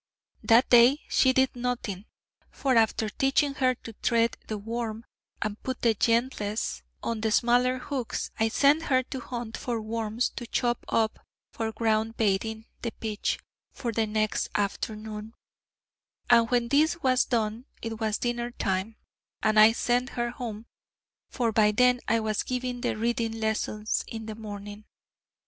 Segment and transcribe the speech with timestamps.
[0.41, 2.05] That day she did nothing,
[2.49, 5.05] for after teaching her to thread the worm,
[5.43, 10.29] and put the gentles on the smaller hooks, I sent her to hunt for worms
[10.37, 11.19] to chop up
[11.53, 13.37] for ground baiting the pitch
[13.73, 15.35] for the next afternoon;
[16.31, 18.95] and when this was done it was dinner time,
[19.43, 20.65] and I sent her home,
[21.29, 24.85] for by then I was giving the reading lessons in the morning.